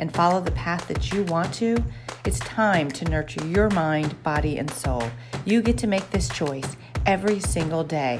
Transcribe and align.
and 0.00 0.12
follow 0.14 0.40
the 0.40 0.50
path 0.52 0.88
that 0.88 1.12
you 1.12 1.22
want 1.24 1.52
to, 1.52 1.76
it's 2.24 2.38
time 2.40 2.90
to 2.90 3.04
nurture 3.04 3.46
your 3.46 3.68
mind, 3.70 4.20
body, 4.22 4.56
and 4.56 4.70
soul. 4.70 5.04
You 5.44 5.60
get 5.60 5.76
to 5.78 5.86
make 5.86 6.10
this 6.10 6.28
choice 6.30 6.76
every 7.04 7.38
single 7.38 7.84
day, 7.84 8.18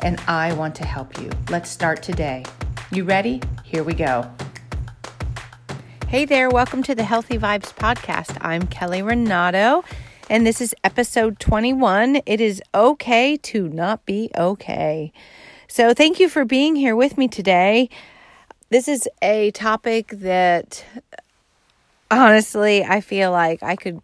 and 0.00 0.18
I 0.26 0.54
want 0.54 0.74
to 0.76 0.86
help 0.86 1.20
you. 1.20 1.30
Let's 1.50 1.68
start 1.68 2.02
today. 2.02 2.44
You 2.90 3.04
ready? 3.04 3.42
Here 3.62 3.84
we 3.84 3.92
go. 3.92 4.28
Hey 6.08 6.24
there, 6.24 6.48
welcome 6.48 6.82
to 6.84 6.94
the 6.94 7.04
Healthy 7.04 7.36
Vibes 7.36 7.74
Podcast. 7.74 8.38
I'm 8.40 8.66
Kelly 8.66 9.02
Renato, 9.02 9.84
and 10.30 10.46
this 10.46 10.62
is 10.62 10.74
episode 10.82 11.38
21. 11.38 12.22
It 12.24 12.40
is 12.40 12.62
okay 12.74 13.36
to 13.36 13.68
not 13.68 14.06
be 14.06 14.30
okay. 14.34 15.12
So, 15.68 15.92
thank 15.92 16.18
you 16.18 16.30
for 16.30 16.46
being 16.46 16.74
here 16.74 16.96
with 16.96 17.18
me 17.18 17.28
today 17.28 17.90
this 18.70 18.86
is 18.86 19.08
a 19.22 19.50
topic 19.52 20.08
that 20.08 20.84
honestly 22.10 22.84
I 22.84 23.00
feel 23.00 23.30
like 23.30 23.62
I 23.62 23.76
could 23.76 24.02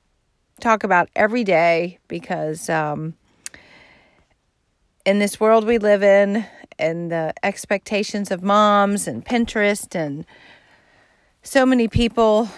talk 0.60 0.84
about 0.84 1.08
every 1.14 1.44
day 1.44 1.98
because 2.08 2.70
um, 2.70 3.14
in 5.04 5.18
this 5.18 5.38
world 5.38 5.66
we 5.66 5.78
live 5.78 6.02
in 6.02 6.46
and 6.78 7.10
the 7.12 7.34
expectations 7.42 8.30
of 8.30 8.42
moms 8.42 9.06
and 9.06 9.24
Pinterest 9.24 9.94
and 9.94 10.24
so 11.42 11.66
many 11.66 11.86
people 11.86 12.48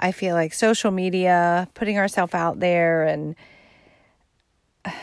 I 0.00 0.10
feel 0.10 0.34
like 0.34 0.54
social 0.54 0.90
media 0.90 1.68
putting 1.74 1.98
ourselves 1.98 2.34
out 2.34 2.60
there 2.60 3.04
and 3.04 3.36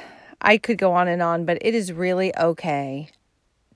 I 0.42 0.58
could 0.58 0.80
go 0.80 0.94
on 0.94 1.08
and 1.08 1.22
on 1.22 1.46
but 1.46 1.60
it 1.62 1.76
is 1.76 1.94
really 1.94 2.36
okay 2.36 3.12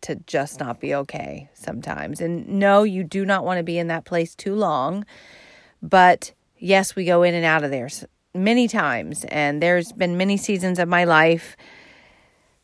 to 0.06 0.16
just 0.28 0.60
not 0.60 0.80
be 0.80 0.94
okay 0.94 1.50
sometimes. 1.54 2.22
And 2.22 2.48
no, 2.48 2.84
you 2.84 3.04
do 3.04 3.26
not 3.26 3.44
want 3.44 3.58
to 3.58 3.64
be 3.64 3.78
in 3.78 3.88
that 3.88 4.06
place 4.06 4.36
too 4.36 4.56
long. 4.56 5.06
But 5.82 6.34
yes, 6.58 6.96
we 6.96 7.06
go 7.06 7.24
in 7.24 7.34
and 7.34 7.46
out 7.46 7.64
of 7.64 7.72
there 7.72 7.90
many 8.34 8.68
times. 8.68 9.26
And 9.26 9.62
there's 9.62 9.92
been 9.92 10.18
many 10.18 10.38
seasons 10.38 10.80
of 10.80 10.88
my 10.88 11.04
life 11.04 11.58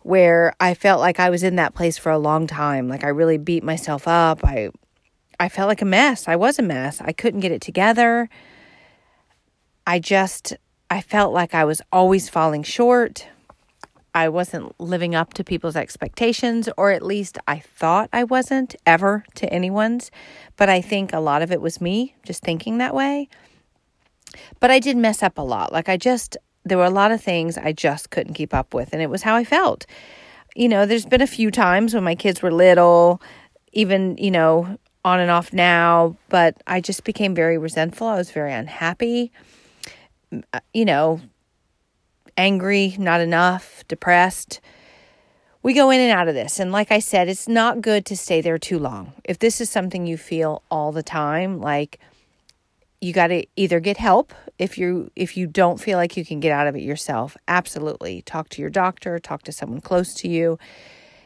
where 0.03 0.53
I 0.59 0.73
felt 0.73 0.99
like 0.99 1.19
I 1.19 1.29
was 1.29 1.43
in 1.43 1.55
that 1.55 1.73
place 1.73 1.97
for 1.97 2.11
a 2.11 2.17
long 2.17 2.47
time. 2.47 2.87
Like 2.87 3.03
I 3.03 3.09
really 3.09 3.37
beat 3.37 3.63
myself 3.63 4.07
up. 4.07 4.43
I 4.43 4.69
I 5.39 5.49
felt 5.49 5.67
like 5.67 5.81
a 5.81 5.85
mess. 5.85 6.27
I 6.27 6.35
was 6.35 6.59
a 6.59 6.63
mess. 6.63 7.01
I 7.01 7.11
couldn't 7.13 7.39
get 7.39 7.51
it 7.51 7.61
together. 7.61 8.29
I 9.87 9.99
just 9.99 10.53
I 10.89 11.01
felt 11.01 11.33
like 11.33 11.55
I 11.55 11.65
was 11.65 11.81
always 11.91 12.29
falling 12.29 12.63
short. 12.63 13.27
I 14.13 14.29
wasn't 14.29 14.79
living 14.79 15.15
up 15.15 15.33
to 15.35 15.43
people's 15.43 15.75
expectations, 15.75 16.67
or 16.77 16.91
at 16.91 17.01
least 17.01 17.37
I 17.47 17.59
thought 17.59 18.09
I 18.11 18.23
wasn't 18.23 18.75
ever 18.85 19.23
to 19.35 19.51
anyone's. 19.51 20.11
But 20.57 20.69
I 20.69 20.81
think 20.81 21.13
a 21.13 21.19
lot 21.19 21.41
of 21.41 21.51
it 21.51 21.61
was 21.61 21.79
me 21.79 22.15
just 22.23 22.43
thinking 22.43 22.77
that 22.77 22.93
way. 22.93 23.29
But 24.59 24.71
I 24.71 24.79
did 24.79 24.97
mess 24.97 25.23
up 25.23 25.37
a 25.37 25.41
lot. 25.41 25.71
Like 25.71 25.89
I 25.89 25.97
just, 25.97 26.37
there 26.63 26.77
were 26.77 26.85
a 26.85 26.89
lot 26.89 27.11
of 27.11 27.21
things 27.21 27.57
I 27.57 27.71
just 27.71 28.09
couldn't 28.09 28.33
keep 28.33 28.53
up 28.53 28.73
with, 28.73 28.93
and 28.93 29.01
it 29.01 29.09
was 29.09 29.23
how 29.23 29.35
I 29.35 29.43
felt. 29.43 29.85
You 30.55 30.67
know, 30.67 30.85
there's 30.85 31.05
been 31.05 31.21
a 31.21 31.27
few 31.27 31.49
times 31.49 31.93
when 31.93 32.03
my 32.03 32.15
kids 32.15 32.41
were 32.41 32.51
little, 32.51 33.21
even, 33.71 34.17
you 34.17 34.31
know, 34.31 34.77
on 35.03 35.19
and 35.19 35.31
off 35.31 35.53
now, 35.53 36.17
but 36.29 36.61
I 36.67 36.81
just 36.81 37.03
became 37.03 37.33
very 37.33 37.57
resentful. 37.57 38.07
I 38.07 38.17
was 38.17 38.31
very 38.31 38.53
unhappy. 38.53 39.31
Uh, 40.53 40.59
you 40.73 40.85
know, 40.85 41.21
angry, 42.37 42.95
not 42.99 43.21
enough, 43.21 43.70
depressed. 43.91 44.59
We 45.61 45.73
go 45.73 45.91
in 45.91 45.99
and 45.99 46.11
out 46.11 46.27
of 46.27 46.33
this. 46.33 46.59
And 46.59 46.71
like 46.71 46.91
I 46.91 46.97
said, 46.97 47.29
it's 47.29 47.47
not 47.47 47.81
good 47.81 48.05
to 48.07 48.17
stay 48.17 48.41
there 48.41 48.57
too 48.57 48.79
long. 48.79 49.13
If 49.23 49.37
this 49.37 49.61
is 49.61 49.69
something 49.69 50.07
you 50.07 50.17
feel 50.17 50.63
all 50.71 50.91
the 50.91 51.03
time, 51.03 51.59
like 51.61 51.99
you 53.01 53.13
got 53.13 53.27
to 53.27 53.45
either 53.55 53.79
get 53.79 53.97
help 53.97 54.33
if 54.57 54.77
you 54.77 55.11
if 55.15 55.35
you 55.35 55.47
don't 55.47 55.79
feel 55.79 55.97
like 55.97 56.15
you 56.15 56.23
can 56.23 56.39
get 56.39 56.51
out 56.51 56.67
of 56.67 56.75
it 56.75 56.81
yourself. 56.81 57.35
Absolutely. 57.47 58.21
Talk 58.21 58.49
to 58.49 58.61
your 58.61 58.69
doctor, 58.69 59.19
talk 59.19 59.43
to 59.43 59.51
someone 59.51 59.81
close 59.81 60.13
to 60.15 60.27
you. 60.27 60.57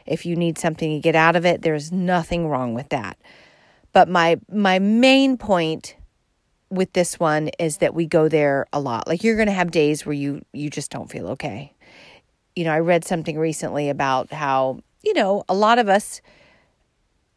If 0.04 0.26
you 0.26 0.36
need 0.36 0.58
something 0.58 0.90
to 0.90 1.00
get 1.00 1.14
out 1.14 1.36
of 1.36 1.46
it, 1.46 1.62
there's 1.62 1.92
nothing 1.92 2.48
wrong 2.48 2.74
with 2.74 2.88
that. 2.90 3.16
But 3.92 4.08
my 4.08 4.40
my 4.50 4.78
main 4.78 5.38
point 5.38 5.96
with 6.70 6.92
this 6.94 7.20
one 7.20 7.48
is 7.58 7.78
that 7.78 7.94
we 7.94 8.06
go 8.06 8.28
there 8.28 8.66
a 8.72 8.80
lot. 8.80 9.06
Like 9.06 9.22
you're 9.22 9.36
going 9.36 9.46
to 9.46 9.52
have 9.52 9.70
days 9.70 10.04
where 10.04 10.14
you 10.14 10.44
you 10.52 10.70
just 10.70 10.90
don't 10.90 11.10
feel 11.10 11.28
okay. 11.28 11.72
You 12.56 12.64
know, 12.64 12.72
I 12.72 12.80
read 12.80 13.04
something 13.04 13.38
recently 13.38 13.88
about 13.88 14.32
how, 14.32 14.80
you 15.02 15.14
know, 15.14 15.44
a 15.48 15.54
lot 15.54 15.78
of 15.78 15.88
us 15.88 16.20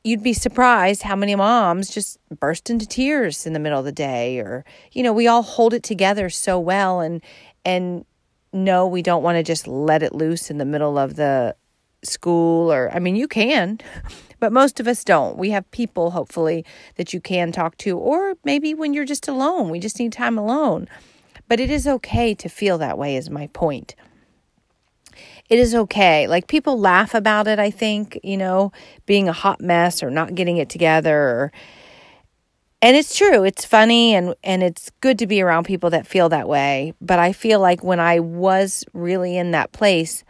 you'd 0.04 0.24
be 0.24 0.34
surprised 0.34 1.04
how 1.04 1.16
many 1.16 1.36
moms 1.36 1.90
just 1.90 2.18
burst 2.40 2.70
into 2.70 2.88
tears 2.88 3.46
in 3.46 3.52
the 3.52 3.60
middle 3.60 3.80
of 3.80 3.86
the 3.86 3.92
day 3.92 4.40
or 4.40 4.64
you 4.94 5.04
know, 5.04 5.12
we 5.12 5.28
all 5.28 5.42
hold 5.42 5.74
it 5.74 5.84
together 5.84 6.30
so 6.30 6.58
well 6.60 7.02
and 7.02 7.22
and 7.66 8.06
no, 8.52 8.88
we 8.88 9.02
don't 9.02 9.22
want 9.22 9.36
to 9.36 9.44
just 9.44 9.68
let 9.68 10.02
it 10.02 10.16
loose 10.16 10.50
in 10.50 10.58
the 10.58 10.66
middle 10.66 10.98
of 10.98 11.16
the 11.16 11.56
school 12.04 12.72
or 12.72 12.90
I 12.94 13.00
mean, 13.00 13.16
you 13.16 13.28
can. 13.28 13.80
But 14.40 14.54
most 14.54 14.80
of 14.80 14.88
us 14.88 15.04
don't. 15.04 15.38
We 15.38 15.50
have 15.50 15.70
people, 15.72 16.12
hopefully, 16.12 16.64
that 16.96 17.14
you 17.14 17.20
can 17.20 17.52
talk 17.52 17.76
to, 17.80 17.98
or 17.98 18.36
maybe 18.46 18.74
when 18.74 18.94
you're 18.94 19.04
just 19.04 19.28
alone, 19.28 19.70
we 19.70 19.80
just 19.80 20.00
need 20.00 20.14
time 20.14 20.38
alone. 20.38 20.88
But 21.50 21.60
it 21.60 21.70
is 21.70 21.86
okay 21.86 22.34
to 22.36 22.48
feel 22.48 22.78
that 22.78 22.98
way, 22.98 23.18
is 23.18 23.30
my 23.30 23.48
point. 23.48 23.96
It 25.50 25.58
is 25.58 25.74
okay. 25.74 26.28
Like 26.28 26.48
people 26.48 26.80
laugh 26.80 27.16
about 27.16 27.48
it, 27.48 27.58
I 27.58 27.72
think, 27.72 28.20
you 28.24 28.38
know, 28.38 28.72
being 29.06 29.28
a 29.28 29.34
hot 29.34 29.62
mess 29.62 30.04
or 30.04 30.12
not 30.12 30.36
getting 30.36 30.58
it 30.58 30.70
together. 30.70 31.18
Or, 31.18 31.52
and 32.84 32.96
it's 32.96 33.18
true. 33.18 33.44
It's 33.44 33.66
funny 33.66 34.14
and, 34.14 34.36
and 34.44 34.62
it's 34.62 34.92
good 35.02 35.18
to 35.20 35.28
be 35.28 35.42
around 35.42 35.64
people 35.66 35.90
that 35.90 36.06
feel 36.06 36.30
that 36.30 36.48
way. 36.48 36.94
But 37.02 37.18
I 37.18 37.34
feel 37.34 37.60
like 37.60 37.84
when 37.84 38.00
I 38.00 38.20
was 38.20 38.86
really 38.94 39.38
in 39.38 39.52
that 39.52 39.72
place, 39.72 40.24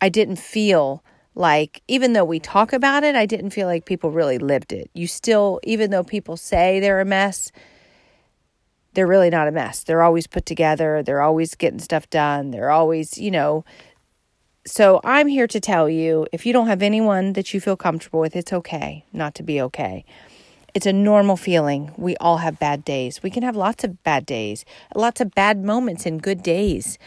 I 0.00 0.08
didn't 0.08 0.36
feel 0.36 1.02
like 1.34 1.82
even 1.88 2.12
though 2.12 2.24
we 2.24 2.38
talk 2.38 2.72
about 2.72 3.02
it, 3.02 3.16
I 3.16 3.26
didn't 3.26 3.50
feel 3.50 3.66
like 3.66 3.86
people 3.86 4.12
really 4.12 4.38
lived 4.38 4.72
it. 4.72 4.88
You 4.94 5.08
still, 5.08 5.58
even 5.64 5.90
though 5.90 6.04
people 6.04 6.36
say 6.36 6.78
they're 6.78 7.00
a 7.00 7.04
mess, 7.04 7.50
they're 8.92 9.08
really 9.08 9.30
not 9.30 9.48
a 9.48 9.52
mess. 9.52 9.82
They're 9.82 10.02
always 10.02 10.28
put 10.28 10.46
together, 10.46 11.02
they're 11.02 11.22
always 11.22 11.56
getting 11.56 11.80
stuff 11.80 12.08
done, 12.08 12.52
they're 12.52 12.70
always, 12.70 13.18
you 13.18 13.32
know. 13.32 13.64
So 14.66 14.98
I'm 15.04 15.28
here 15.28 15.46
to 15.46 15.60
tell 15.60 15.90
you 15.90 16.26
if 16.32 16.46
you 16.46 16.54
don't 16.54 16.68
have 16.68 16.80
anyone 16.80 17.34
that 17.34 17.52
you 17.52 17.60
feel 17.60 17.76
comfortable 17.76 18.20
with, 18.20 18.34
it's 18.34 18.52
okay 18.52 19.04
not 19.12 19.34
to 19.34 19.42
be 19.42 19.60
okay. 19.60 20.06
It's 20.72 20.86
a 20.86 20.92
normal 20.92 21.36
feeling. 21.36 21.92
We 21.98 22.16
all 22.16 22.38
have 22.38 22.58
bad 22.58 22.82
days. 22.82 23.22
We 23.22 23.30
can 23.30 23.42
have 23.42 23.56
lots 23.56 23.84
of 23.84 24.02
bad 24.02 24.24
days, 24.24 24.64
lots 24.94 25.20
of 25.20 25.34
bad 25.34 25.62
moments 25.62 26.06
and 26.06 26.20
good 26.20 26.42
days. 26.42 26.98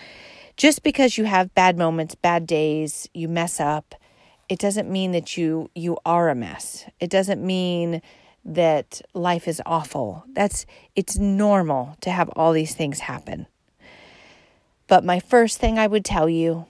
Just 0.55 0.83
because 0.83 1.17
you 1.17 1.25
have 1.25 1.53
bad 1.55 1.79
moments, 1.79 2.13
bad 2.13 2.45
days, 2.45 3.09
you 3.15 3.27
mess 3.27 3.59
up, 3.59 3.95
it 4.49 4.59
doesn't 4.59 4.89
mean 4.89 5.11
that 5.11 5.35
you 5.35 5.71
you 5.73 5.97
are 6.05 6.29
a 6.29 6.35
mess. 6.35 6.85
It 6.99 7.09
doesn't 7.09 7.43
mean 7.43 8.03
that 8.45 9.01
life 9.15 9.47
is 9.47 9.61
awful. 9.65 10.23
That's 10.31 10.67
it's 10.95 11.17
normal 11.17 11.97
to 12.01 12.11
have 12.11 12.29
all 12.29 12.53
these 12.53 12.75
things 12.75 12.99
happen. 12.99 13.47
But 14.87 15.03
my 15.03 15.19
first 15.19 15.57
thing 15.57 15.79
I 15.79 15.87
would 15.87 16.05
tell 16.05 16.29
you 16.29 16.67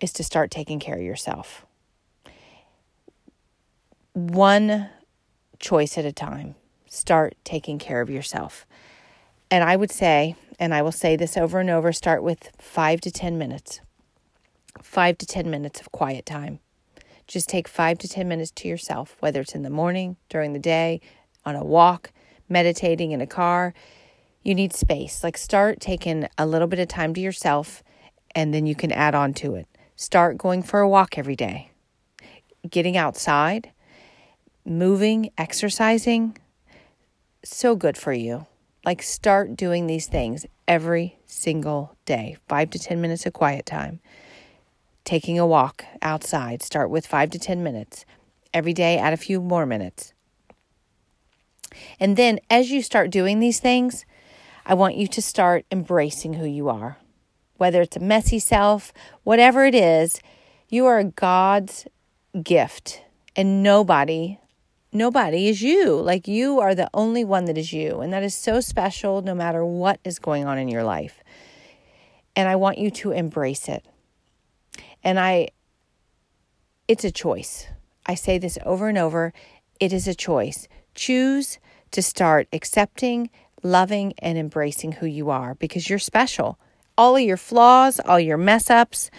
is 0.00 0.12
to 0.14 0.24
start 0.24 0.50
taking 0.50 0.78
care 0.78 0.96
of 0.96 1.02
yourself. 1.02 1.66
One 4.12 4.90
choice 5.58 5.98
at 5.98 6.04
a 6.04 6.12
time. 6.12 6.54
Start 6.86 7.34
taking 7.44 7.78
care 7.78 8.00
of 8.00 8.10
yourself. 8.10 8.66
And 9.50 9.64
I 9.64 9.76
would 9.76 9.90
say, 9.90 10.36
and 10.58 10.74
I 10.74 10.82
will 10.82 10.92
say 10.92 11.16
this 11.16 11.36
over 11.36 11.60
and 11.60 11.70
over 11.70 11.92
start 11.92 12.22
with 12.22 12.50
five 12.58 13.00
to 13.02 13.10
10 13.10 13.38
minutes. 13.38 13.80
Five 14.82 15.18
to 15.18 15.26
10 15.26 15.50
minutes 15.50 15.80
of 15.80 15.92
quiet 15.92 16.26
time. 16.26 16.60
Just 17.26 17.48
take 17.48 17.68
five 17.68 17.98
to 17.98 18.08
10 18.08 18.26
minutes 18.26 18.50
to 18.52 18.68
yourself, 18.68 19.16
whether 19.20 19.40
it's 19.40 19.54
in 19.54 19.62
the 19.62 19.70
morning, 19.70 20.16
during 20.28 20.54
the 20.54 20.58
day, 20.58 21.00
on 21.44 21.54
a 21.54 21.64
walk, 21.64 22.10
meditating 22.48 23.12
in 23.12 23.20
a 23.20 23.26
car. 23.26 23.74
You 24.42 24.54
need 24.54 24.72
space. 24.72 25.22
Like 25.22 25.36
start 25.36 25.80
taking 25.80 26.26
a 26.38 26.46
little 26.46 26.68
bit 26.68 26.78
of 26.78 26.88
time 26.88 27.12
to 27.14 27.20
yourself 27.20 27.82
and 28.34 28.54
then 28.54 28.66
you 28.66 28.74
can 28.74 28.92
add 28.92 29.14
on 29.14 29.34
to 29.34 29.54
it. 29.54 29.67
Start 30.00 30.38
going 30.38 30.62
for 30.62 30.78
a 30.78 30.88
walk 30.88 31.18
every 31.18 31.34
day, 31.34 31.72
getting 32.70 32.96
outside, 32.96 33.72
moving, 34.64 35.30
exercising. 35.36 36.38
So 37.42 37.74
good 37.74 37.98
for 37.98 38.12
you. 38.12 38.46
Like, 38.84 39.02
start 39.02 39.56
doing 39.56 39.88
these 39.88 40.06
things 40.06 40.46
every 40.68 41.18
single 41.26 41.96
day. 42.04 42.36
Five 42.46 42.70
to 42.70 42.78
10 42.78 43.00
minutes 43.00 43.26
of 43.26 43.32
quiet 43.32 43.66
time. 43.66 43.98
Taking 45.02 45.36
a 45.36 45.48
walk 45.48 45.84
outside. 46.00 46.62
Start 46.62 46.90
with 46.90 47.04
five 47.04 47.30
to 47.30 47.38
10 47.40 47.64
minutes. 47.64 48.04
Every 48.54 48.72
day, 48.72 48.98
add 48.98 49.14
a 49.14 49.16
few 49.16 49.40
more 49.40 49.66
minutes. 49.66 50.12
And 51.98 52.16
then, 52.16 52.38
as 52.48 52.70
you 52.70 52.82
start 52.82 53.10
doing 53.10 53.40
these 53.40 53.58
things, 53.58 54.06
I 54.64 54.74
want 54.74 54.94
you 54.94 55.08
to 55.08 55.20
start 55.20 55.66
embracing 55.72 56.34
who 56.34 56.46
you 56.46 56.68
are. 56.68 56.98
Whether 57.58 57.82
it's 57.82 57.96
a 57.96 58.00
messy 58.00 58.38
self, 58.38 58.92
whatever 59.22 59.64
it 59.64 59.74
is, 59.74 60.20
you 60.68 60.86
are 60.86 61.02
God's 61.04 61.86
gift, 62.42 63.02
and 63.36 63.62
nobody 63.62 64.38
nobody 64.92 65.48
is 65.48 65.62
you. 65.62 65.94
Like 66.00 66.28
you 66.28 66.60
are 66.60 66.74
the 66.74 66.90
only 66.94 67.24
one 67.24 67.44
that 67.46 67.58
is 67.58 67.72
you. 67.72 68.00
And 68.00 68.12
that 68.12 68.22
is 68.22 68.34
so 68.34 68.60
special 68.60 69.22
no 69.22 69.34
matter 69.34 69.64
what 69.64 70.00
is 70.04 70.18
going 70.18 70.46
on 70.46 70.58
in 70.58 70.68
your 70.68 70.84
life. 70.84 71.22
And 72.36 72.48
I 72.48 72.56
want 72.56 72.78
you 72.78 72.90
to 72.92 73.12
embrace 73.12 73.68
it. 73.68 73.84
And 75.02 75.18
I, 75.18 75.48
it's 76.86 77.04
a 77.04 77.10
choice. 77.10 77.66
I 78.06 78.14
say 78.14 78.38
this 78.38 78.58
over 78.64 78.88
and 78.88 78.98
over. 78.98 79.32
It 79.80 79.92
is 79.92 80.08
a 80.08 80.14
choice. 80.14 80.68
Choose 80.94 81.58
to 81.90 82.02
start 82.02 82.48
accepting, 82.52 83.30
loving, 83.62 84.14
and 84.18 84.38
embracing 84.38 84.92
who 84.92 85.06
you 85.06 85.30
are 85.30 85.54
because 85.54 85.88
you're 85.88 85.98
special. 85.98 86.58
All 86.98 87.16
of 87.16 87.22
your 87.22 87.38
flaws, 87.38 88.00
all 88.00 88.20
your 88.20 88.36
mess 88.36 88.68
ups, 88.68 89.10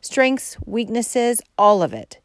strengths, 0.00 0.56
weaknesses, 0.66 1.40
all 1.56 1.82
of 1.82 1.92
it. 1.92 2.18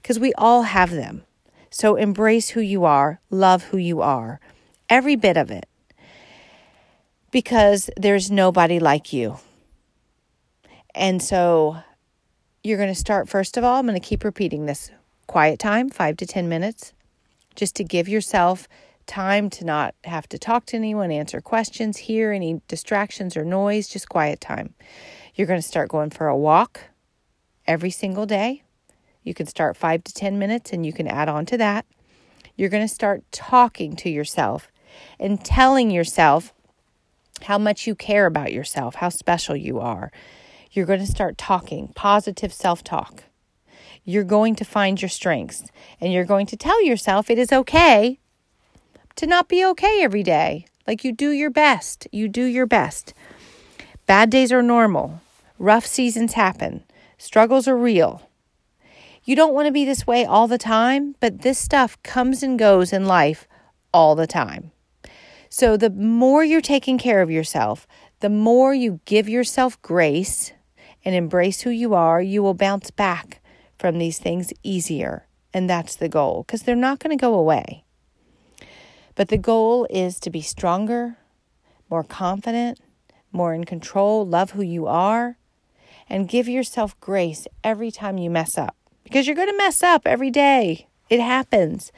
Because 0.00 0.20
we 0.20 0.32
all 0.34 0.62
have 0.62 0.90
them. 0.92 1.24
So 1.70 1.96
embrace 1.96 2.50
who 2.50 2.60
you 2.60 2.84
are, 2.84 3.20
love 3.30 3.64
who 3.64 3.78
you 3.78 4.00
are, 4.00 4.40
every 4.88 5.16
bit 5.16 5.36
of 5.36 5.50
it, 5.50 5.66
because 7.30 7.90
there's 7.96 8.30
nobody 8.30 8.78
like 8.78 9.12
you. 9.12 9.38
And 10.94 11.22
so 11.22 11.78
you're 12.64 12.78
going 12.78 12.88
to 12.88 12.94
start, 12.94 13.28
first 13.28 13.56
of 13.56 13.64
all, 13.64 13.76
I'm 13.76 13.86
going 13.86 14.00
to 14.00 14.06
keep 14.06 14.24
repeating 14.24 14.66
this 14.66 14.90
quiet 15.26 15.58
time, 15.58 15.90
five 15.90 16.16
to 16.18 16.26
10 16.26 16.48
minutes, 16.48 16.92
just 17.54 17.76
to 17.76 17.84
give 17.84 18.08
yourself 18.08 18.66
time 19.08 19.50
to 19.50 19.64
not 19.64 19.94
have 20.04 20.28
to 20.28 20.38
talk 20.38 20.66
to 20.66 20.76
anyone, 20.76 21.10
answer 21.10 21.40
questions, 21.40 21.96
hear 21.96 22.30
any 22.30 22.60
distractions 22.68 23.36
or 23.36 23.44
noise, 23.44 23.88
just 23.88 24.08
quiet 24.08 24.40
time. 24.40 24.74
You're 25.34 25.48
going 25.48 25.60
to 25.60 25.66
start 25.66 25.88
going 25.88 26.10
for 26.10 26.28
a 26.28 26.36
walk 26.36 26.82
every 27.66 27.90
single 27.90 28.26
day. 28.26 28.62
You 29.24 29.34
can 29.34 29.46
start 29.46 29.76
five 29.76 30.04
to 30.04 30.14
10 30.14 30.38
minutes 30.38 30.72
and 30.72 30.86
you 30.86 30.92
can 30.92 31.08
add 31.08 31.28
on 31.28 31.46
to 31.46 31.56
that. 31.58 31.86
You're 32.54 32.68
going 32.68 32.86
to 32.86 32.94
start 32.94 33.24
talking 33.32 33.96
to 33.96 34.10
yourself 34.10 34.70
and 35.18 35.44
telling 35.44 35.90
yourself 35.90 36.52
how 37.42 37.58
much 37.58 37.86
you 37.86 37.94
care 37.94 38.26
about 38.26 38.52
yourself, 38.52 38.96
how 38.96 39.08
special 39.08 39.56
you 39.56 39.80
are. 39.80 40.10
You're 40.70 40.86
going 40.86 41.00
to 41.00 41.06
start 41.06 41.38
talking 41.38 41.92
positive 41.94 42.52
self 42.52 42.84
talk. 42.84 43.24
You're 44.04 44.24
going 44.24 44.54
to 44.56 44.64
find 44.64 45.00
your 45.00 45.08
strengths 45.08 45.64
and 46.00 46.12
you're 46.12 46.24
going 46.24 46.46
to 46.46 46.56
tell 46.56 46.82
yourself 46.84 47.30
it 47.30 47.38
is 47.38 47.52
okay 47.52 48.18
to 49.18 49.26
not 49.26 49.48
be 49.48 49.64
okay 49.64 50.02
every 50.02 50.22
day. 50.22 50.64
Like 50.86 51.02
you 51.02 51.10
do 51.12 51.30
your 51.30 51.50
best. 51.50 52.06
You 52.12 52.28
do 52.28 52.44
your 52.44 52.66
best. 52.66 53.12
Bad 54.06 54.30
days 54.30 54.52
are 54.52 54.62
normal. 54.62 55.20
Rough 55.58 55.84
seasons 55.84 56.34
happen. 56.34 56.84
Struggles 57.18 57.66
are 57.66 57.76
real. 57.76 58.22
You 59.24 59.34
don't 59.34 59.54
want 59.54 59.66
to 59.66 59.72
be 59.72 59.84
this 59.84 60.06
way 60.06 60.24
all 60.24 60.46
the 60.46 60.56
time, 60.56 61.16
but 61.18 61.42
this 61.42 61.58
stuff 61.58 62.00
comes 62.04 62.44
and 62.44 62.56
goes 62.56 62.92
in 62.92 63.06
life 63.06 63.48
all 63.92 64.14
the 64.14 64.28
time. 64.28 64.70
So, 65.50 65.76
the 65.76 65.90
more 65.90 66.44
you're 66.44 66.60
taking 66.60 66.96
care 66.96 67.20
of 67.20 67.30
yourself, 67.30 67.88
the 68.20 68.30
more 68.30 68.72
you 68.72 69.00
give 69.04 69.28
yourself 69.28 69.82
grace 69.82 70.52
and 71.04 71.16
embrace 71.16 71.62
who 71.62 71.70
you 71.70 71.92
are, 71.92 72.22
you 72.22 72.40
will 72.40 72.54
bounce 72.54 72.92
back 72.92 73.42
from 73.78 73.98
these 73.98 74.20
things 74.20 74.52
easier. 74.62 75.26
And 75.52 75.68
that's 75.68 75.96
the 75.96 76.08
goal 76.08 76.44
because 76.46 76.62
they're 76.62 76.76
not 76.76 77.00
going 77.00 77.16
to 77.16 77.20
go 77.20 77.34
away. 77.34 77.84
But 79.18 79.30
the 79.30 79.36
goal 79.36 79.84
is 79.90 80.20
to 80.20 80.30
be 80.30 80.42
stronger, 80.42 81.16
more 81.90 82.04
confident, 82.04 82.78
more 83.32 83.52
in 83.52 83.64
control, 83.64 84.24
love 84.24 84.52
who 84.52 84.62
you 84.62 84.86
are, 84.86 85.36
and 86.08 86.28
give 86.28 86.48
yourself 86.48 86.98
grace 87.00 87.48
every 87.64 87.90
time 87.90 88.16
you 88.16 88.30
mess 88.30 88.56
up 88.56 88.76
because 89.02 89.26
you're 89.26 89.34
going 89.34 89.50
to 89.50 89.56
mess 89.56 89.82
up 89.82 90.06
every 90.06 90.30
day. 90.30 90.86
It 91.10 91.18
happens. 91.18 91.90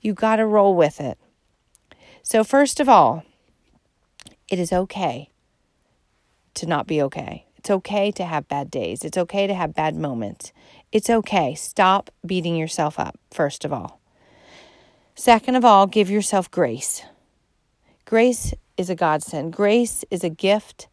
You 0.00 0.14
got 0.14 0.36
to 0.36 0.46
roll 0.46 0.76
with 0.76 1.00
it. 1.00 1.18
So, 2.22 2.44
first 2.44 2.78
of 2.78 2.88
all, 2.88 3.24
it 4.48 4.60
is 4.60 4.72
okay 4.72 5.30
to 6.54 6.66
not 6.66 6.86
be 6.86 7.02
okay. 7.02 7.46
It's 7.56 7.70
okay 7.70 8.12
to 8.12 8.24
have 8.24 8.46
bad 8.46 8.70
days. 8.70 9.02
It's 9.02 9.18
okay 9.18 9.48
to 9.48 9.54
have 9.54 9.74
bad 9.74 9.96
moments. 9.96 10.52
It's 10.92 11.10
okay. 11.10 11.56
Stop 11.56 12.12
beating 12.24 12.54
yourself 12.54 13.00
up, 13.00 13.18
first 13.32 13.64
of 13.64 13.72
all. 13.72 13.97
Second 15.18 15.56
of 15.56 15.64
all, 15.64 15.88
give 15.88 16.08
yourself 16.08 16.48
grace. 16.48 17.02
Grace 18.04 18.54
is 18.76 18.88
a 18.88 18.94
godsend. 18.94 19.52
Grace 19.52 20.04
is 20.12 20.22
a 20.22 20.30
gift 20.30 20.86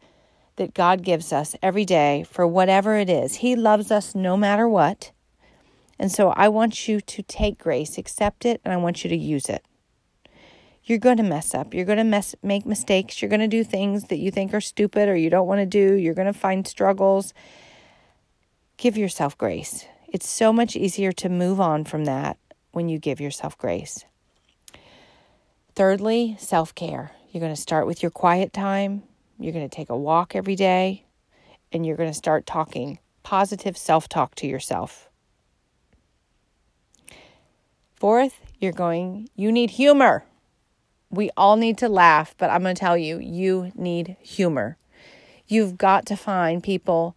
that 0.56 0.74
God 0.74 1.04
gives 1.04 1.32
us 1.32 1.54
every 1.62 1.84
day 1.84 2.26
for 2.28 2.44
whatever 2.44 2.96
it 2.96 3.08
is. 3.08 3.36
He 3.36 3.54
loves 3.54 3.92
us 3.92 4.16
no 4.16 4.36
matter 4.36 4.68
what. 4.68 5.12
And 5.96 6.10
so 6.10 6.30
I 6.30 6.48
want 6.48 6.88
you 6.88 7.00
to 7.00 7.22
take 7.22 7.56
grace, 7.56 7.98
accept 7.98 8.44
it, 8.44 8.60
and 8.64 8.74
I 8.74 8.78
want 8.78 9.04
you 9.04 9.10
to 9.10 9.16
use 9.16 9.48
it. 9.48 9.64
You're 10.82 10.98
going 10.98 11.18
to 11.18 11.22
mess 11.22 11.54
up. 11.54 11.72
You're 11.72 11.84
going 11.84 11.98
to 11.98 12.04
mess 12.04 12.34
make 12.42 12.66
mistakes. 12.66 13.22
You're 13.22 13.28
going 13.28 13.38
to 13.38 13.46
do 13.46 13.62
things 13.62 14.08
that 14.08 14.18
you 14.18 14.32
think 14.32 14.52
are 14.52 14.60
stupid 14.60 15.08
or 15.08 15.14
you 15.14 15.30
don't 15.30 15.46
want 15.46 15.60
to 15.60 15.66
do. 15.66 15.94
You're 15.94 16.14
going 16.14 16.32
to 16.32 16.38
find 16.38 16.66
struggles. 16.66 17.32
Give 18.76 18.96
yourself 18.96 19.38
grace. 19.38 19.86
It's 20.08 20.28
so 20.28 20.52
much 20.52 20.74
easier 20.74 21.12
to 21.12 21.28
move 21.28 21.60
on 21.60 21.84
from 21.84 22.06
that 22.06 22.38
when 22.72 22.88
you 22.88 22.98
give 22.98 23.20
yourself 23.20 23.56
grace. 23.56 24.04
Thirdly, 25.76 26.36
self 26.38 26.74
care. 26.74 27.12
You're 27.30 27.42
going 27.42 27.54
to 27.54 27.60
start 27.60 27.86
with 27.86 28.02
your 28.02 28.10
quiet 28.10 28.54
time. 28.54 29.02
You're 29.38 29.52
going 29.52 29.68
to 29.68 29.76
take 29.76 29.90
a 29.90 29.96
walk 29.96 30.34
every 30.34 30.56
day, 30.56 31.04
and 31.70 31.84
you're 31.84 31.98
going 31.98 32.08
to 32.08 32.14
start 32.14 32.46
talking 32.46 32.98
positive 33.22 33.76
self 33.76 34.08
talk 34.08 34.34
to 34.36 34.46
yourself. 34.46 35.10
Fourth, 37.94 38.40
you're 38.58 38.72
going, 38.72 39.28
you 39.36 39.52
need 39.52 39.72
humor. 39.72 40.24
We 41.10 41.28
all 41.36 41.56
need 41.56 41.76
to 41.78 41.90
laugh, 41.90 42.34
but 42.38 42.48
I'm 42.48 42.62
going 42.62 42.74
to 42.74 42.80
tell 42.80 42.96
you, 42.96 43.18
you 43.18 43.70
need 43.74 44.16
humor. 44.20 44.78
You've 45.46 45.76
got 45.76 46.06
to 46.06 46.16
find 46.16 46.62
people. 46.62 47.14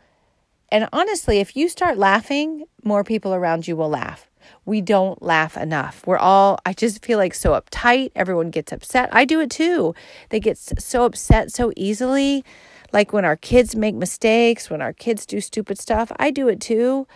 And 0.67 0.89
honestly, 0.91 1.39
if 1.39 1.55
you 1.55 1.69
start 1.69 1.97
laughing, 1.97 2.65
more 2.83 3.05
people 3.05 3.33
around 3.33 3.69
you 3.69 3.77
will 3.77 3.89
laugh. 3.89 4.28
We 4.65 4.81
don't 4.81 5.21
laugh 5.21 5.57
enough. 5.57 6.03
We're 6.05 6.17
all, 6.17 6.59
I 6.65 6.73
just 6.73 7.03
feel 7.03 7.17
like 7.17 7.33
so 7.33 7.51
uptight. 7.51 8.11
Everyone 8.15 8.49
gets 8.49 8.71
upset. 8.71 9.09
I 9.11 9.25
do 9.25 9.39
it 9.39 9.51
too. 9.51 9.93
They 10.29 10.39
get 10.39 10.57
so 10.57 11.05
upset 11.05 11.51
so 11.51 11.71
easily. 11.75 12.43
Like 12.91 13.13
when 13.13 13.25
our 13.25 13.35
kids 13.35 13.75
make 13.75 13.95
mistakes, 13.95 14.69
when 14.69 14.81
our 14.81 14.93
kids 14.93 15.25
do 15.25 15.41
stupid 15.41 15.79
stuff, 15.79 16.11
I 16.17 16.31
do 16.31 16.47
it 16.47 16.59
too 16.59 17.07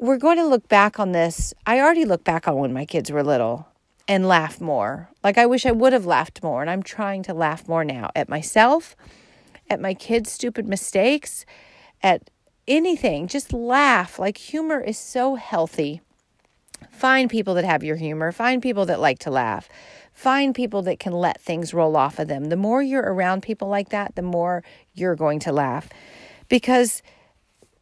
we're 0.00 0.16
going 0.16 0.38
to 0.38 0.46
look 0.46 0.66
back 0.66 0.98
on 0.98 1.12
this. 1.12 1.52
I 1.66 1.78
already 1.78 2.06
look 2.06 2.24
back 2.24 2.48
on 2.48 2.56
when 2.56 2.72
my 2.72 2.86
kids 2.86 3.12
were 3.12 3.22
little 3.22 3.68
and 4.08 4.26
laugh 4.26 4.60
more. 4.60 5.10
Like 5.22 5.36
I 5.36 5.46
wish 5.46 5.66
I 5.66 5.72
would 5.72 5.92
have 5.92 6.06
laughed 6.06 6.42
more. 6.42 6.62
And 6.62 6.70
I'm 6.70 6.82
trying 6.82 7.22
to 7.24 7.34
laugh 7.34 7.68
more 7.68 7.84
now 7.84 8.10
at 8.16 8.28
myself, 8.28 8.96
at 9.68 9.78
my 9.78 9.92
kids' 9.92 10.32
stupid 10.32 10.66
mistakes, 10.66 11.44
at 12.02 12.30
anything. 12.70 13.26
Just 13.26 13.52
laugh. 13.52 14.18
Like 14.18 14.38
humor 14.38 14.80
is 14.80 14.96
so 14.96 15.34
healthy. 15.34 16.00
Find 16.90 17.28
people 17.28 17.54
that 17.54 17.64
have 17.64 17.84
your 17.84 17.96
humor, 17.96 18.32
find 18.32 18.62
people 18.62 18.86
that 18.86 19.00
like 19.00 19.18
to 19.20 19.30
laugh. 19.30 19.68
Find 20.12 20.54
people 20.54 20.82
that 20.82 20.98
can 20.98 21.12
let 21.12 21.40
things 21.40 21.72
roll 21.72 21.96
off 21.96 22.18
of 22.18 22.28
them. 22.28 22.46
The 22.46 22.56
more 22.56 22.82
you're 22.82 23.02
around 23.02 23.42
people 23.42 23.68
like 23.68 23.88
that, 23.90 24.16
the 24.16 24.22
more 24.22 24.62
you're 24.94 25.16
going 25.16 25.38
to 25.40 25.52
laugh. 25.52 25.88
Because 26.48 27.02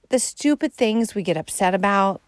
the 0.09 0.19
stupid 0.19 0.73
things 0.73 1.15
we 1.15 1.23
get 1.23 1.37
upset 1.37 1.75
about. 1.75 2.21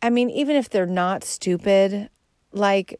I 0.00 0.10
mean, 0.10 0.30
even 0.30 0.56
if 0.56 0.68
they're 0.68 0.86
not 0.86 1.22
stupid, 1.22 2.08
like 2.52 2.98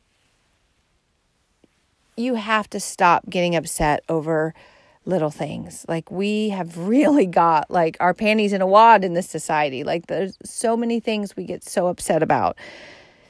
you 2.16 2.34
have 2.36 2.68
to 2.70 2.80
stop 2.80 3.28
getting 3.28 3.56
upset 3.56 4.04
over 4.08 4.54
little 5.04 5.30
things. 5.30 5.84
Like 5.88 6.10
we 6.10 6.50
have 6.50 6.78
really 6.78 7.26
got 7.26 7.70
like 7.70 7.96
our 8.00 8.14
panties 8.14 8.52
in 8.52 8.62
a 8.62 8.66
wad 8.66 9.04
in 9.04 9.14
this 9.14 9.28
society. 9.28 9.84
Like 9.84 10.06
there's 10.06 10.36
so 10.44 10.76
many 10.76 11.00
things 11.00 11.36
we 11.36 11.44
get 11.44 11.64
so 11.64 11.88
upset 11.88 12.22
about. 12.22 12.56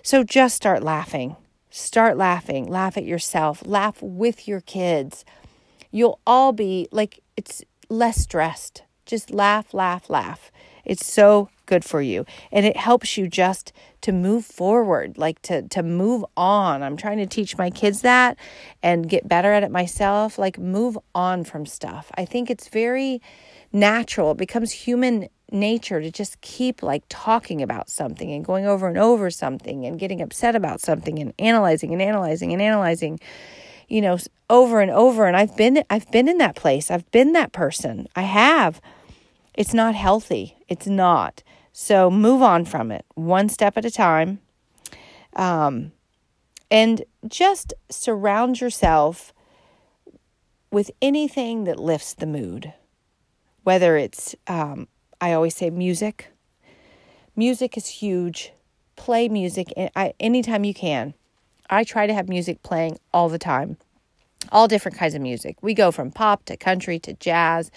So 0.03 0.25
just 0.25 0.57
start 0.57 0.83
laughing. 0.83 1.37
Start 1.71 2.17
laughing. 2.17 2.67
Laugh 2.67 2.97
at 2.97 3.05
yourself. 3.05 3.63
Laugh 3.65 4.03
with 4.03 4.47
your 4.47 4.61
kids. 4.61 5.25
You'll 5.91 6.21
all 6.27 6.53
be 6.53 6.89
like 6.93 7.21
it's 7.37 7.63
less 7.89 8.19
stressed. 8.19 8.83
Just 9.07 9.31
laugh, 9.31 9.75
laugh, 9.75 10.09
laugh. 10.09 10.51
It's 10.85 11.07
so 11.07 11.49
good 11.67 11.85
for 11.85 12.01
you. 12.03 12.25
And 12.51 12.67
it 12.67 12.77
helps 12.77 13.17
you 13.17 13.29
just 13.29 13.73
to 14.03 14.13
move 14.13 14.45
forward, 14.45 15.19
like 15.19 15.41
to 15.43 15.63
to 15.69 15.83
move 15.83 16.25
on. 16.37 16.83
I'm 16.83 16.97
trying 16.97 17.19
to 17.19 17.27
teach 17.27 17.57
my 17.57 17.71
kids 17.71 18.03
that 18.03 18.39
and 18.83 19.09
get 19.09 19.29
better 19.29 19.53
at 19.53 19.63
it 19.63 19.71
myself, 19.71 20.39
like 20.39 20.59
move 20.59 20.99
on 21.15 21.45
from 21.45 21.67
stuff. 21.67 22.11
I 22.17 22.25
think 22.25 22.51
it's 22.51 22.69
very 22.69 23.23
natural. 23.73 24.33
It 24.33 24.39
becomes 24.39 24.73
human 24.73 25.29
nature 25.51 26.01
to 26.01 26.11
just 26.11 26.41
keep 26.41 26.83
like 26.83 27.05
talking 27.09 27.63
about 27.63 27.91
something 27.91 28.33
and 28.33 28.45
going 28.45 28.67
over 28.67 28.89
and 28.89 28.99
over 28.99 29.31
something 29.31 29.85
and 29.85 29.99
getting 29.99 30.23
upset 30.23 30.57
about 30.57 30.81
something 30.81 31.19
and 31.19 31.35
analyzing 31.39 31.93
and 31.93 32.01
analyzing 32.01 32.53
and 32.53 32.63
analyzing 32.63 33.21
you 33.89 34.01
know 34.01 34.17
over 34.49 34.81
and 34.81 34.91
over 34.91 35.27
and 35.27 35.37
I've 35.37 35.57
been 35.57 35.85
I've 35.91 36.11
been 36.11 36.29
in 36.29 36.39
that 36.39 36.57
place. 36.57 36.91
I've 36.91 37.11
been 37.11 37.33
that 37.33 37.53
person. 37.53 38.09
I 38.17 38.23
have. 38.23 38.81
It's 39.55 39.75
not 39.75 39.95
healthy. 39.95 40.57
It's 40.69 40.87
not. 40.87 41.43
So 41.73 42.11
move 42.11 42.43
on 42.43 42.65
from 42.65 42.93
it 42.93 43.05
one 43.15 43.49
step 43.49 43.77
at 43.77 43.85
a 43.85 43.91
time. 43.91 44.41
Um, 45.35 45.93
and 46.71 47.05
just 47.27 47.75
surround 47.91 48.61
yourself 48.61 49.33
with 50.71 50.91
anything 51.01 51.65
that 51.65 51.79
lifts 51.79 52.15
the 52.15 52.27
mood. 52.27 52.73
Whether 53.63 53.97
it's, 53.97 54.35
um, 54.47 54.89
I 55.21 55.33
always 55.33 55.55
say 55.55 55.71
music. 55.71 56.33
Music 57.37 57.77
is 57.77 57.87
huge. 57.87 58.53
Play 58.97 59.29
music 59.29 59.73
anytime 60.21 60.65
you 60.65 60.75
can. 60.75 61.15
I 61.71 61.85
try 61.85 62.07
to 62.07 62.15
have 62.15 62.29
music 62.29 62.63
playing 62.63 62.99
all 63.15 63.29
the 63.31 63.39
time, 63.39 63.79
all 64.51 64.69
different 64.69 64.99
kinds 64.99 65.15
of 65.15 65.23
music. 65.23 65.57
We 65.63 65.73
go 65.73 65.91
from 65.91 66.11
pop 66.11 66.45
to 66.47 66.57
country 66.57 66.99
to 67.01 67.15
jazz 67.15 67.71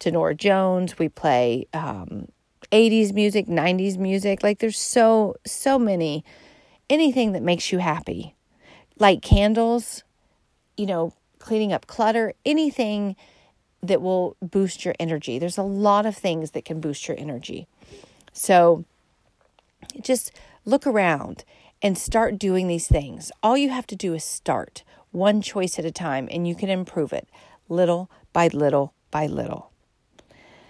to 0.00 0.10
Norah 0.10 0.34
Jones. 0.34 0.98
We 0.98 1.08
play 1.08 1.66
um, 1.72 2.28
80s 2.72 3.12
music, 3.12 3.46
90s 3.46 3.96
music. 3.96 4.42
Like 4.42 4.58
there's 4.58 4.78
so, 4.78 5.36
so 5.46 5.78
many. 5.78 6.24
Anything 6.90 7.32
that 7.32 7.42
makes 7.42 7.72
you 7.72 7.78
happy. 7.78 8.34
Light 8.98 9.22
candles, 9.22 10.02
you 10.76 10.86
know, 10.86 11.12
cleaning 11.38 11.72
up 11.72 11.86
clutter, 11.86 12.34
anything 12.44 13.16
that 13.82 14.02
will 14.02 14.36
boost 14.42 14.84
your 14.84 14.94
energy. 14.98 15.38
There's 15.38 15.58
a 15.58 15.62
lot 15.62 16.04
of 16.04 16.16
things 16.16 16.50
that 16.52 16.64
can 16.64 16.80
boost 16.80 17.06
your 17.06 17.18
energy. 17.18 17.66
So 18.32 18.84
just 20.00 20.32
look 20.64 20.86
around 20.86 21.44
and 21.80 21.96
start 21.96 22.38
doing 22.38 22.66
these 22.68 22.88
things. 22.88 23.30
All 23.42 23.56
you 23.56 23.70
have 23.70 23.86
to 23.88 23.96
do 23.96 24.14
is 24.14 24.24
start 24.24 24.82
one 25.10 25.40
choice 25.40 25.78
at 25.78 25.84
a 25.84 25.90
time, 25.90 26.28
and 26.30 26.46
you 26.46 26.54
can 26.54 26.68
improve 26.68 27.12
it 27.12 27.28
little 27.68 28.10
by 28.32 28.48
little 28.48 28.92
by 29.10 29.26
little. 29.26 29.70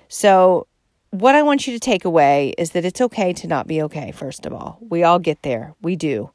So, 0.09 0.68
what 1.11 1.35
I 1.35 1.43
want 1.43 1.67
you 1.67 1.73
to 1.73 1.81
take 1.81 2.05
away 2.05 2.55
is 2.59 2.73
that 2.73 2.85
it's 2.85 3.01
okay 3.01 3.33
to 3.35 3.47
not 3.47 3.67
be 3.67 3.83
okay, 3.83 4.13
first 4.13 4.47
of 4.47 4.53
all. 4.53 4.79
We 4.81 5.03
all 5.03 5.19
get 5.19 5.43
there, 5.43 5.75
we 5.81 5.97
do. 5.97 6.31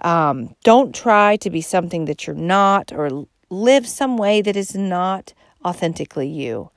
Um, 0.00 0.54
don't 0.64 0.94
try 0.94 1.36
to 1.36 1.50
be 1.50 1.60
something 1.60 2.06
that 2.06 2.26
you're 2.26 2.36
not 2.36 2.92
or 2.92 3.26
live 3.50 3.86
some 3.86 4.16
way 4.16 4.42
that 4.42 4.56
is 4.56 4.74
not 4.74 5.32
authentically 5.64 6.28
you. 6.28 6.70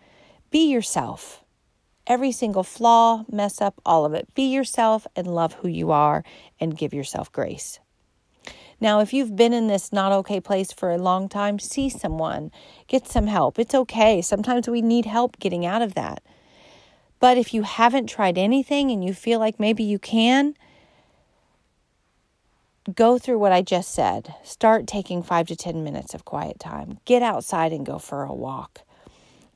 Be 0.52 0.70
yourself. 0.70 1.44
Every 2.08 2.32
single 2.32 2.64
flaw, 2.64 3.26
mess 3.32 3.62
up, 3.62 3.82
all 3.84 4.06
of 4.06 4.14
it. 4.14 4.32
Be 4.36 4.44
yourself 4.44 5.08
and 5.16 5.26
love 5.34 5.54
who 5.54 5.68
you 5.68 5.92
are 5.92 6.24
and 6.60 6.78
give 6.78 6.94
yourself 6.94 7.32
grace. 7.32 7.80
Now, 8.80 9.00
if 9.00 9.14
you've 9.14 9.36
been 9.36 9.54
in 9.54 9.68
this 9.68 9.92
not 9.92 10.12
okay 10.12 10.40
place 10.40 10.72
for 10.72 10.92
a 10.92 10.98
long 10.98 11.30
time, 11.30 11.58
see 11.58 11.90
someone, 11.90 12.52
get 12.88 13.08
some 13.08 13.28
help. 13.28 13.58
It's 13.58 13.74
okay. 13.74 14.22
Sometimes 14.22 14.68
we 14.68 14.82
need 14.82 15.06
help 15.06 15.40
getting 15.40 15.66
out 15.66 15.82
of 15.82 15.96
that. 15.96 16.22
But 17.26 17.40
if 17.40 17.56
you 17.56 17.64
haven't 17.64 18.06
tried 18.06 18.38
anything 18.38 18.92
and 18.92 19.04
you 19.04 19.12
feel 19.12 19.40
like 19.40 19.60
maybe 19.60 19.82
you 19.84 19.98
can, 19.98 20.54
go 22.94 23.18
through 23.18 23.40
what 23.40 23.52
I 23.52 23.64
just 23.64 23.96
said. 23.96 24.36
Start 24.44 24.86
taking 24.86 25.24
five 25.24 25.48
to 25.48 25.56
10 25.56 25.84
minutes 25.84 26.14
of 26.14 26.24
quiet 26.24 26.60
time. 26.60 27.00
Get 27.06 27.24
outside 27.24 27.74
and 27.74 27.84
go 27.84 27.98
for 27.98 28.22
a 28.22 28.32
walk. 28.32 28.82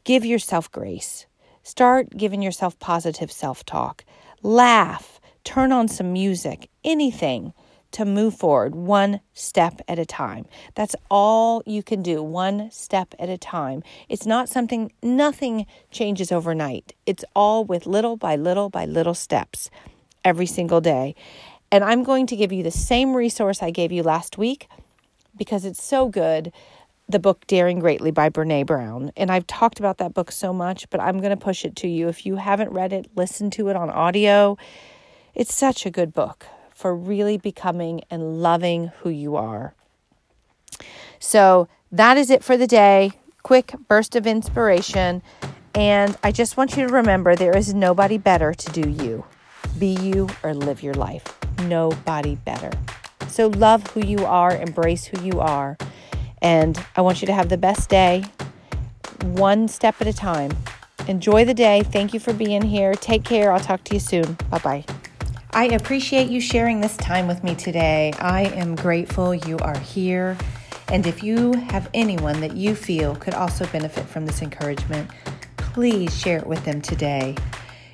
Give 0.03 0.25
yourself 0.25 0.71
grace. 0.71 1.27
Start 1.61 2.17
giving 2.17 2.41
yourself 2.41 2.79
positive 2.79 3.31
self 3.31 3.63
talk. 3.63 4.03
Laugh. 4.41 5.21
Turn 5.43 5.71
on 5.71 5.87
some 5.87 6.11
music. 6.11 6.71
Anything 6.83 7.53
to 7.91 8.05
move 8.05 8.35
forward 8.35 8.75
one 8.75 9.21
step 9.33 9.81
at 9.87 9.97
a 9.97 10.05
time. 10.05 10.45
That's 10.75 10.95
all 11.09 11.63
you 11.65 11.81
can 11.81 12.01
do, 12.01 12.21
one 12.21 12.69
step 12.71 13.13
at 13.17 13.29
a 13.29 13.37
time. 13.37 13.83
It's 14.07 14.25
not 14.25 14.49
something, 14.49 14.91
nothing 15.01 15.65
changes 15.91 16.31
overnight. 16.31 16.93
It's 17.05 17.25
all 17.35 17.65
with 17.65 17.87
little 17.87 18.17
by 18.17 18.35
little 18.35 18.69
by 18.69 18.85
little 18.85 19.13
steps 19.13 19.69
every 20.23 20.45
single 20.45 20.81
day. 20.81 21.15
And 21.71 21.83
I'm 21.83 22.03
going 22.03 22.27
to 22.27 22.35
give 22.35 22.51
you 22.51 22.63
the 22.63 22.71
same 22.71 23.15
resource 23.15 23.61
I 23.61 23.71
gave 23.71 23.91
you 23.91 24.03
last 24.03 24.37
week 24.37 24.67
because 25.35 25.65
it's 25.65 25.83
so 25.83 26.07
good. 26.09 26.51
The 27.07 27.19
book 27.19 27.47
Daring 27.47 27.79
Greatly 27.79 28.11
by 28.11 28.29
Brene 28.29 28.67
Brown. 28.67 29.11
And 29.17 29.31
I've 29.31 29.47
talked 29.47 29.79
about 29.79 29.97
that 29.97 30.13
book 30.13 30.31
so 30.31 30.53
much, 30.53 30.87
but 30.91 30.99
I'm 30.99 31.17
going 31.17 31.31
to 31.31 31.43
push 31.43 31.65
it 31.65 31.75
to 31.77 31.87
you. 31.87 32.07
If 32.07 32.23
you 32.23 32.35
haven't 32.35 32.71
read 32.71 32.93
it, 32.93 33.07
listen 33.15 33.49
to 33.51 33.69
it 33.69 33.75
on 33.75 33.89
audio. 33.89 34.57
It's 35.33 35.53
such 35.53 35.87
a 35.87 35.89
good 35.89 36.13
book 36.13 36.45
for 36.79 36.95
really 36.95 37.37
becoming 37.37 37.99
and 38.09 38.41
loving 38.41 38.89
who 39.01 39.09
you 39.09 39.35
are. 39.35 39.73
So 41.19 41.67
that 41.91 42.15
is 42.15 42.29
it 42.29 42.41
for 42.41 42.55
the 42.55 42.67
day. 42.67 43.11
Quick 43.43 43.75
burst 43.89 44.15
of 44.15 44.25
inspiration. 44.25 45.21
And 45.75 46.17
I 46.23 46.31
just 46.31 46.55
want 46.55 46.77
you 46.77 46.87
to 46.87 46.93
remember 46.93 47.35
there 47.35 47.55
is 47.55 47.73
nobody 47.73 48.17
better 48.17 48.53
to 48.53 48.71
do 48.71 48.89
you. 48.89 49.25
Be 49.77 49.87
you 49.87 50.29
or 50.41 50.53
live 50.53 50.81
your 50.81 50.93
life. 50.93 51.25
Nobody 51.63 52.35
better. 52.35 52.71
So 53.27 53.47
love 53.47 53.85
who 53.87 53.99
you 53.99 54.23
are, 54.23 54.55
embrace 54.55 55.03
who 55.03 55.21
you 55.21 55.41
are. 55.41 55.77
And 56.41 56.81
I 56.95 57.01
want 57.01 57.21
you 57.21 57.25
to 57.25 57.33
have 57.33 57.49
the 57.49 57.57
best 57.57 57.89
day, 57.89 58.23
one 59.23 59.67
step 59.67 59.95
at 59.99 60.07
a 60.07 60.13
time. 60.13 60.51
Enjoy 61.09 61.43
the 61.43 61.53
day. 61.53 61.83
Thank 61.83 62.13
you 62.13 62.21
for 62.21 62.31
being 62.31 62.61
here. 62.61 62.93
Take 62.93 63.25
care. 63.25 63.51
I'll 63.51 63.59
talk 63.59 63.83
to 63.85 63.95
you 63.95 63.99
soon. 63.99 64.37
Bye 64.49 64.59
bye. 64.59 65.08
I 65.51 65.65
appreciate 65.65 66.29
you 66.29 66.39
sharing 66.39 66.79
this 66.79 66.95
time 66.95 67.25
with 67.25 67.43
me 67.43 67.55
today. 67.55 68.13
I 68.19 68.43
am 68.43 68.75
grateful 68.75 69.33
you 69.33 69.57
are 69.57 69.77
here. 69.79 70.37
And 70.89 71.07
if 71.07 71.23
you 71.23 71.53
have 71.53 71.89
anyone 71.91 72.39
that 72.41 72.55
you 72.55 72.75
feel 72.75 73.15
could 73.15 73.33
also 73.33 73.65
benefit 73.67 74.05
from 74.05 74.27
this 74.27 74.43
encouragement, 74.43 75.09
please 75.57 76.15
share 76.15 76.37
it 76.37 76.45
with 76.45 76.63
them 76.65 76.81
today. 76.81 77.35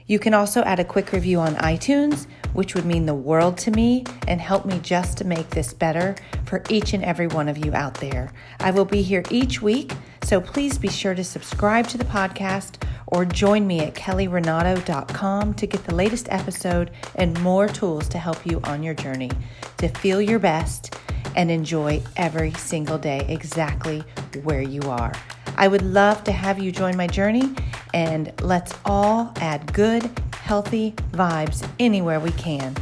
You 0.06 0.20
can 0.20 0.34
also 0.34 0.64
add 0.64 0.82
a 0.82 0.84
quick 0.84 1.14
review 1.14 1.40
on 1.40 1.56
iTunes, 1.56 2.28
which 2.52 2.76
would 2.76 2.86
mean 2.86 3.06
the 3.06 3.16
world 3.16 3.58
to 3.60 3.72
me 3.72 4.04
and 4.28 4.42
help 4.42 4.66
me 4.66 4.78
just 4.80 5.18
to 5.20 5.26
make 5.26 5.50
this 5.52 5.74
better 5.74 6.16
for 6.44 6.62
each 6.70 6.94
and 6.94 7.06
every 7.06 7.28
one 7.28 7.48
of 7.48 7.58
you 7.58 7.74
out 7.74 7.96
there. 7.96 8.34
I 8.60 8.72
will 8.72 8.86
be 8.86 9.02
here 9.02 9.24
each 9.32 9.62
week, 9.62 9.94
so 10.24 10.42
please 10.42 10.78
be 10.78 10.90
sure 10.90 11.16
to 11.16 11.24
subscribe 11.24 11.88
to 11.88 11.98
the 11.98 12.06
podcast 12.06 12.84
or 13.08 13.26
join 13.26 13.68
me 13.68 13.82
at 13.82 13.94
kellyrenato.com 13.94 15.54
to 15.54 15.68
get 15.68 15.84
the 15.84 15.96
latest 15.96 16.28
episode 16.30 16.92
and 17.16 17.40
more 17.42 17.68
tools 17.68 18.08
to 18.10 18.18
help 18.18 18.46
you 18.46 18.60
on 18.64 18.84
your 18.84 18.94
journey 18.94 19.32
to 19.78 19.88
feel 19.88 20.22
your 20.22 20.40
best 20.40 20.96
and 21.36 21.52
enjoy 21.52 22.02
every 22.16 22.52
single 22.54 22.98
day 22.98 23.26
exactly 23.28 24.04
where 24.44 24.62
you 24.62 24.82
are. 24.84 25.14
I 25.58 25.68
would 25.68 25.82
love 25.82 26.24
to 26.26 26.32
have 26.32 26.60
you 26.60 26.72
join 26.72 26.98
my 26.98 27.08
journey 27.08 27.54
and 27.94 28.32
let's 28.42 28.74
all 28.86 29.32
add 29.38 29.72
good, 29.74 30.10
healthy 30.34 30.94
vibes 31.12 31.68
anywhere 31.80 32.20
we 32.20 32.32
can 32.32 32.76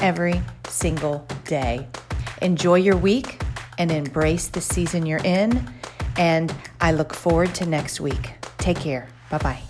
every 0.00 0.40
single 0.68 1.26
day. 1.44 1.86
Enjoy 2.42 2.76
your 2.76 2.96
week 2.96 3.42
and 3.78 3.90
embrace 3.90 4.48
the 4.48 4.60
season 4.60 5.06
you're 5.06 5.24
in. 5.24 5.68
And 6.16 6.54
I 6.80 6.92
look 6.92 7.14
forward 7.14 7.54
to 7.56 7.66
next 7.66 8.00
week. 8.00 8.32
Take 8.58 8.78
care. 8.78 9.08
Bye 9.30 9.38
bye. 9.38 9.69